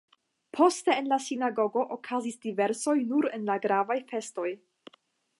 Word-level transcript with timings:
Poste 0.59 0.93
en 1.01 1.09
la 1.09 1.17
sinagogo 1.25 1.83
okazis 1.95 2.39
diservoj 2.45 2.95
nur 3.11 3.27
en 3.39 3.45
la 3.51 3.57
gravaj 3.67 3.99
festoj. 4.13 4.49